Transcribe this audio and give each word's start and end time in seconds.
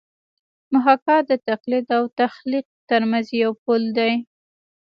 محاکات 0.73 1.23
د 1.31 1.33
تقلید 1.49 1.87
او 1.97 2.03
تخلیق 2.21 2.65
ترمنځ 2.89 3.25
یو 3.41 3.51
پل 3.63 3.83
دی 3.97 4.13